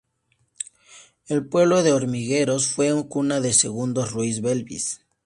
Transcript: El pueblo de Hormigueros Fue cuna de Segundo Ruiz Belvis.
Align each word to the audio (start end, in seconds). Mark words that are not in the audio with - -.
El 1.27 1.45
pueblo 1.45 1.83
de 1.83 1.93
Hormigueros 1.93 2.65
Fue 2.73 3.07
cuna 3.07 3.39
de 3.39 3.53
Segundo 3.53 4.03
Ruiz 4.03 4.41
Belvis. 4.41 4.99